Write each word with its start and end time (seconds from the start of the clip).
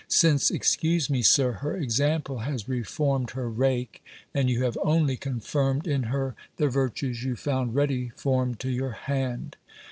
Since, 0.07 0.49
excuse 0.49 1.11
me, 1.11 1.21
Sir, 1.21 1.51
her 1.51 1.77
example 1.77 2.39
has 2.39 2.67
reformed 2.67 3.29
her 3.37 3.47
rake; 3.47 4.03
and 4.33 4.49
you 4.49 4.63
have 4.63 4.75
only 4.81 5.15
confirmed 5.15 5.85
in 5.85 6.01
her 6.05 6.33
the 6.57 6.69
virtues 6.69 7.23
you 7.23 7.35
found 7.35 7.75
ready 7.75 8.09
formed 8.15 8.59
to 8.61 8.69
your 8.69 8.93
hand." 8.93 9.57